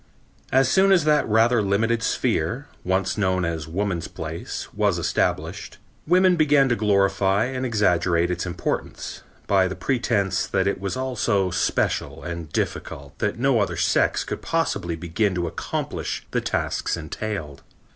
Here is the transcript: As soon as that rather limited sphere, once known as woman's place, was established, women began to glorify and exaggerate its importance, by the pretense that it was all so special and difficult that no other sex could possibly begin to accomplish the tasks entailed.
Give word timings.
As 0.51 0.67
soon 0.67 0.91
as 0.91 1.03
that 1.03 1.29
rather 1.29 1.61
limited 1.61 2.01
sphere, 2.01 2.65
once 2.83 3.19
known 3.19 3.45
as 3.45 3.67
woman's 3.67 4.07
place, 4.07 4.67
was 4.73 4.97
established, 4.97 5.77
women 6.07 6.35
began 6.35 6.67
to 6.69 6.75
glorify 6.75 7.45
and 7.45 7.67
exaggerate 7.67 8.31
its 8.31 8.47
importance, 8.47 9.21
by 9.45 9.67
the 9.67 9.75
pretense 9.75 10.47
that 10.47 10.65
it 10.65 10.81
was 10.81 10.97
all 10.97 11.15
so 11.15 11.51
special 11.51 12.23
and 12.23 12.51
difficult 12.51 13.19
that 13.19 13.37
no 13.37 13.59
other 13.59 13.77
sex 13.77 14.23
could 14.23 14.41
possibly 14.41 14.95
begin 14.95 15.35
to 15.35 15.45
accomplish 15.45 16.25
the 16.31 16.41
tasks 16.41 16.97
entailed. 16.97 17.61